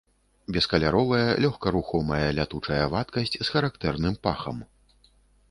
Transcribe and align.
Бескаляровая 0.55 1.29
лёгкарухомая 1.45 2.27
лятучая 2.39 2.81
вадкасць 2.95 3.37
з 3.37 3.47
характэрным 3.53 4.19
пахам. 4.27 4.57